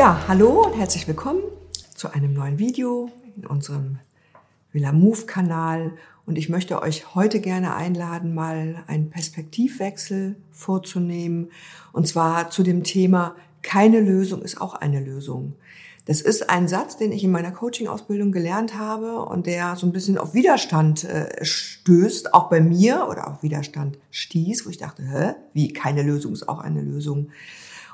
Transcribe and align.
Ja, 0.00 0.24
hallo 0.28 0.64
und 0.64 0.78
herzlich 0.78 1.06
willkommen 1.06 1.42
zu 1.94 2.10
einem 2.10 2.32
neuen 2.32 2.58
Video 2.58 3.10
in 3.36 3.44
unserem 3.44 3.98
Villa 4.72 4.92
Move 4.92 5.26
Kanal. 5.26 5.92
Und 6.24 6.38
ich 6.38 6.48
möchte 6.48 6.80
euch 6.80 7.14
heute 7.14 7.38
gerne 7.38 7.74
einladen, 7.74 8.34
mal 8.34 8.82
einen 8.86 9.10
Perspektivwechsel 9.10 10.36
vorzunehmen. 10.52 11.50
Und 11.92 12.08
zwar 12.08 12.48
zu 12.48 12.62
dem 12.62 12.82
Thema, 12.82 13.36
keine 13.60 14.00
Lösung 14.00 14.40
ist 14.40 14.58
auch 14.58 14.72
eine 14.72 15.00
Lösung. 15.00 15.56
Das 16.06 16.22
ist 16.22 16.48
ein 16.48 16.66
Satz, 16.66 16.96
den 16.96 17.12
ich 17.12 17.22
in 17.22 17.30
meiner 17.30 17.52
Coaching-Ausbildung 17.52 18.32
gelernt 18.32 18.78
habe 18.78 19.20
und 19.26 19.44
der 19.44 19.76
so 19.76 19.86
ein 19.86 19.92
bisschen 19.92 20.16
auf 20.16 20.32
Widerstand 20.32 21.04
äh, 21.04 21.44
stößt, 21.44 22.32
auch 22.32 22.48
bei 22.48 22.62
mir 22.62 23.06
oder 23.10 23.28
auf 23.28 23.42
Widerstand 23.42 23.98
stieß, 24.10 24.64
wo 24.64 24.70
ich 24.70 24.78
dachte, 24.78 25.02
hä, 25.02 25.34
wie 25.52 25.74
keine 25.74 26.02
Lösung 26.02 26.32
ist 26.32 26.48
auch 26.48 26.60
eine 26.60 26.80
Lösung. 26.80 27.28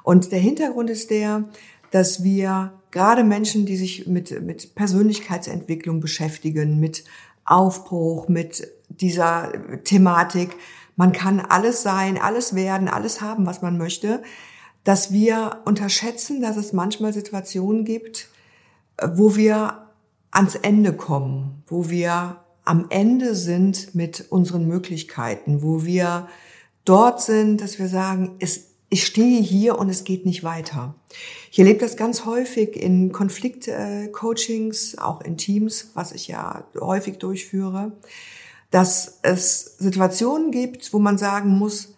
Und 0.07 0.30
der 0.30 0.38
Hintergrund 0.38 0.88
ist 0.88 1.11
der, 1.11 1.48
dass 1.91 2.23
wir 2.23 2.73
gerade 2.91 3.25
Menschen, 3.25 3.67
die 3.67 3.77
sich 3.77 4.07
mit, 4.07 4.43
mit 4.43 4.75
Persönlichkeitsentwicklung 4.75 6.01
beschäftigen, 6.01 6.81
mit 6.81 7.05
Aufbruch, 7.45 8.29
mit 8.29 8.67
dieser 8.89 9.53
Thematik, 9.85 10.57
man 10.97 11.12
kann 11.12 11.41
alles 11.41 11.83
sein, 11.83 12.19
alles 12.19 12.55
werden, 12.55 12.89
alles 12.89 13.21
haben, 13.21 13.47
was 13.47 13.61
man 13.61 13.77
möchte, 13.77 14.23
dass 14.85 15.12
wir 15.12 15.62
unterschätzen, 15.65 16.41
dass 16.41 16.57
es 16.57 16.73
manchmal 16.73 17.12
Situationen 17.12 17.85
gibt, 17.85 18.29
wo 19.15 19.37
wir 19.37 19.87
ans 20.31 20.55
Ende 20.55 20.93
kommen, 20.93 21.62
wo 21.67 21.91
wir 21.91 22.39
am 22.65 22.87
Ende 22.89 23.34
sind 23.34 23.95
mit 23.95 24.27
unseren 24.31 24.67
Möglichkeiten, 24.67 25.62
wo 25.62 25.84
wir 25.84 26.28
dort 26.84 27.21
sind, 27.21 27.61
dass 27.61 27.78
wir 27.78 27.89
sagen, 27.89 28.37
es 28.39 28.75
ich 28.89 29.05
stehe 29.05 29.41
hier 29.41 29.79
und 29.79 29.89
es 29.89 30.05
geht 30.05 30.27
nicht 30.27 30.45
weiter. 30.45 30.95
Ich 31.51 31.59
erlebe 31.59 31.81
das 31.81 31.97
ganz 31.97 32.25
häufig 32.25 32.77
in 32.77 33.12
Konfliktcoachings, 33.12 34.98
auch 34.98 35.20
in 35.23 35.37
Teams, 35.37 35.91
was 35.95 36.12
ich 36.12 36.28
ja 36.28 36.65
häufig 36.78 37.19
durchführe, 37.19 37.93
dass 38.70 39.19
es 39.23 39.77
Situationen 39.78 40.51
gibt, 40.51 40.93
wo 40.93 40.98
man 40.98 41.19
sagen 41.19 41.51
muss, 41.51 41.95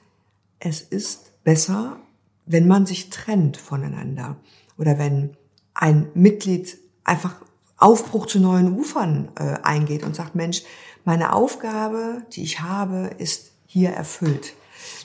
es 0.61 0.81
ist 0.81 1.43
besser, 1.45 1.99
wenn 2.47 2.67
man 2.67 2.87
sich 2.87 3.11
trennt 3.11 3.59
voneinander 3.59 4.37
oder 4.79 4.99
wenn 4.99 5.37
ein 5.75 6.09
Mitglied 6.15 6.79
einfach 7.05 7.37
Aufbruch 7.77 8.27
zu 8.27 8.41
neuen 8.41 8.77
Ufern 8.77 9.31
äh, 9.39 9.57
eingeht 9.63 10.05
und 10.05 10.17
sagt, 10.17 10.35
Mensch, 10.35 10.63
meine 11.05 11.33
Aufgabe, 11.33 12.23
die 12.33 12.43
ich 12.43 12.61
habe, 12.61 13.11
ist 13.19 13.53
hier 13.67 13.91
erfüllt. 13.91 14.55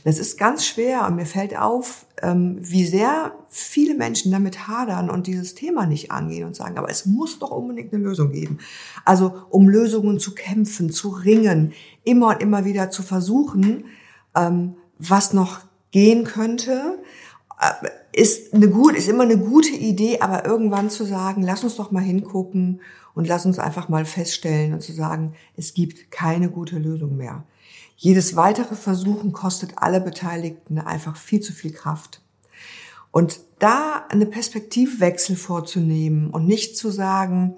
Das 0.04 0.20
ist 0.20 0.38
ganz 0.38 0.66
schwer 0.66 1.06
und 1.08 1.16
mir 1.16 1.26
fällt 1.26 1.58
auf, 1.58 2.06
ähm, 2.22 2.58
wie 2.62 2.86
sehr 2.86 3.34
viele 3.50 3.96
Menschen 3.96 4.32
damit 4.32 4.68
hadern 4.68 5.10
und 5.10 5.28
dieses 5.28 5.56
Thema 5.56 5.86
nicht 5.86 6.12
angehen 6.12 6.46
und 6.46 6.56
sagen, 6.56 6.78
aber 6.78 6.90
es 6.90 7.06
muss 7.06 7.40
doch 7.40 7.52
unbedingt 7.52 7.94
eine 7.94 8.04
Lösung 8.04 8.32
geben. 8.32 8.60
Also 9.06 9.34
um 9.50 9.68
Lösungen 9.70 10.20
zu 10.20 10.34
kämpfen, 10.36 10.92
zu 10.92 11.10
ringen, 11.10 11.74
immer 12.04 12.30
und 12.30 12.42
immer 12.42 12.66
wieder 12.66 12.90
zu 12.90 13.04
versuchen, 13.04 13.86
ähm, 14.36 14.76
was 15.00 15.34
noch 15.34 15.60
gehen 15.92 16.24
könnte, 16.24 17.00
äh, 17.60 17.88
ist 18.14 18.54
eine 18.54 18.70
gut, 18.70 18.96
ist 18.96 19.10
immer 19.10 19.24
eine 19.24 19.38
gute 19.38 19.74
Idee, 19.74 20.20
aber 20.22 20.46
irgendwann 20.46 20.90
zu 20.90 21.04
sagen, 21.04 21.42
lass 21.42 21.64
uns 21.64 21.76
doch 21.76 21.92
mal 21.92 22.04
hingucken 22.04 22.82
und 23.16 23.28
lass 23.28 23.46
uns 23.46 23.60
einfach 23.60 23.90
mal 23.90 24.06
feststellen 24.06 24.74
und 24.74 24.82
zu 24.82 24.94
sagen, 24.94 25.34
es 25.58 25.74
gibt 25.74 26.12
keine 26.12 26.50
gute 26.50 26.78
Lösung 26.78 27.18
mehr. 27.18 27.44
Jedes 27.98 28.36
weitere 28.36 28.76
Versuchen 28.76 29.34
kostet 29.34 29.78
alle 29.78 30.00
Beteiligten 30.00 30.78
einfach 30.78 31.16
viel 31.16 31.40
zu 31.40 31.54
viel 31.54 31.74
Kraft. 31.74 32.22
Und 33.12 33.40
da 33.60 34.06
eine 34.10 34.26
Perspektivwechsel 34.26 35.36
vorzunehmen 35.36 36.30
und 36.30 36.46
nicht 36.46 36.78
zu 36.78 36.92
sagen, 36.92 37.56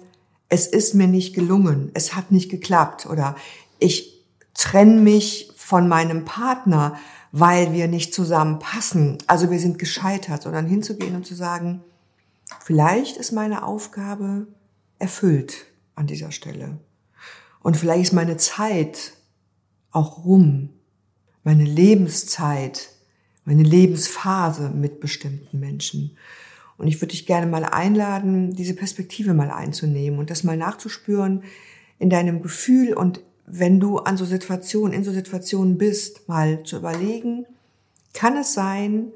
es 0.48 0.66
ist 0.66 0.94
mir 0.94 1.08
nicht 1.08 1.34
gelungen, 1.34 1.90
es 1.94 2.14
hat 2.14 2.30
nicht 2.30 2.50
geklappt 2.50 3.06
oder 3.06 3.36
ich 3.78 4.24
trenne 4.54 5.00
mich 5.00 5.50
von 5.56 5.88
meinem 5.88 6.24
Partner, 6.24 6.96
weil 7.38 7.74
wir 7.74 7.86
nicht 7.86 8.14
zusammenpassen, 8.14 9.18
also 9.26 9.50
wir 9.50 9.58
sind 9.58 9.78
gescheitert, 9.78 10.42
sondern 10.42 10.66
hinzugehen 10.66 11.14
und 11.14 11.26
zu 11.26 11.34
sagen, 11.34 11.82
vielleicht 12.64 13.18
ist 13.18 13.32
meine 13.32 13.62
Aufgabe 13.62 14.46
erfüllt 14.98 15.66
an 15.94 16.06
dieser 16.06 16.32
Stelle. 16.32 16.78
Und 17.60 17.76
vielleicht 17.76 18.04
ist 18.04 18.12
meine 18.14 18.38
Zeit 18.38 19.12
auch 19.90 20.24
rum. 20.24 20.70
Meine 21.44 21.64
Lebenszeit, 21.64 22.88
meine 23.44 23.64
Lebensphase 23.64 24.70
mit 24.70 25.00
bestimmten 25.00 25.60
Menschen. 25.60 26.16
Und 26.78 26.86
ich 26.86 27.02
würde 27.02 27.12
dich 27.12 27.26
gerne 27.26 27.46
mal 27.46 27.66
einladen, 27.66 28.54
diese 28.54 28.74
Perspektive 28.74 29.34
mal 29.34 29.50
einzunehmen 29.50 30.18
und 30.18 30.30
das 30.30 30.42
mal 30.42 30.56
nachzuspüren 30.56 31.44
in 31.98 32.08
deinem 32.08 32.40
Gefühl 32.40 32.94
und 32.94 33.20
wenn 33.46 33.80
du 33.80 33.98
an 33.98 34.16
so 34.16 34.24
Situationen, 34.24 34.92
in 34.92 35.04
so 35.04 35.12
Situationen 35.12 35.78
bist, 35.78 36.28
mal 36.28 36.64
zu 36.64 36.76
überlegen, 36.76 37.46
kann 38.12 38.36
es 38.36 38.54
sein, 38.54 39.12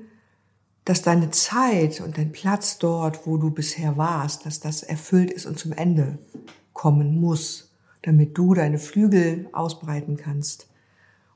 dass 0.84 1.02
deine 1.02 1.30
Zeit 1.30 2.00
und 2.00 2.16
dein 2.16 2.32
Platz 2.32 2.78
dort, 2.78 3.26
wo 3.26 3.36
du 3.36 3.50
bisher 3.50 3.96
warst, 3.96 4.46
dass 4.46 4.60
das 4.60 4.82
erfüllt 4.82 5.30
ist 5.30 5.46
und 5.46 5.58
zum 5.58 5.72
Ende 5.72 6.18
kommen 6.72 7.20
muss, 7.20 7.72
damit 8.02 8.38
du 8.38 8.54
deine 8.54 8.78
Flügel 8.78 9.48
ausbreiten 9.52 10.16
kannst 10.16 10.68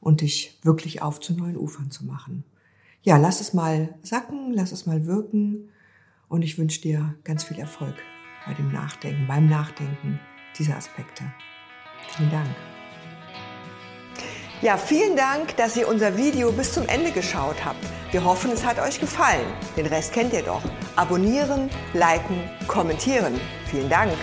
und 0.01 0.21
dich 0.21 0.59
wirklich 0.63 1.03
auf 1.03 1.21
zu 1.21 1.35
neuen 1.35 1.57
Ufern 1.57 1.91
zu 1.91 2.05
machen. 2.05 2.45
Ja, 3.03 3.17
lass 3.17 3.41
es 3.41 3.53
mal 3.53 3.95
sacken, 4.03 4.53
lass 4.53 4.73
es 4.73 4.87
mal 4.87 5.07
wirken 5.07 5.69
und 6.29 6.43
ich 6.43 6.59
wünsche 6.59 6.81
dir 6.81 7.15
ganz 7.25 7.45
viel 7.45 7.59
Erfolg 7.59 7.97
bei 8.47 8.55
dem 8.55 8.73
Nachdenken, 8.73 9.27
beim 9.27 9.49
Nachdenken 9.49 10.21
dieser 10.59 10.77
Aspekte. 10.77 11.25
Vielen 12.17 12.31
Dank. 12.31 12.74
Ja, 14.65 14.79
vielen 14.79 15.15
Dank, 15.15 15.59
dass 15.59 15.77
ihr 15.77 15.87
unser 15.87 16.17
Video 16.17 16.51
bis 16.51 16.73
zum 16.73 16.89
Ende 16.89 17.11
geschaut 17.11 17.63
habt. 17.67 17.85
Wir 18.13 18.25
hoffen, 18.25 18.51
es 18.51 18.65
hat 18.65 18.79
euch 18.79 18.99
gefallen. 18.99 19.45
Den 19.77 19.85
Rest 19.85 20.15
kennt 20.15 20.33
ihr 20.33 20.43
doch. 20.43 20.63
Abonnieren, 20.97 21.69
liken, 21.93 22.49
kommentieren. 22.67 23.39
Vielen 23.71 23.91
Dank. 23.91 24.15